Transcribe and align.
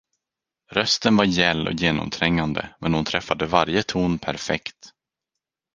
Rösten 0.71 1.17
var 1.17 1.25
gäll 1.25 1.67
och 1.67 1.73
genomträngande, 1.73 2.69
men 2.79 2.93
hon 2.93 3.05
träffade 3.05 3.45
varje 3.45 3.83
ton 3.83 4.19
perfekt. 4.19 4.89